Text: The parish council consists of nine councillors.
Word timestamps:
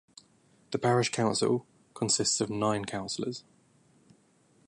The 0.71 0.79
parish 0.79 1.11
council 1.11 1.67
consists 1.93 2.41
of 2.41 2.49
nine 2.49 2.85
councillors. 2.85 3.43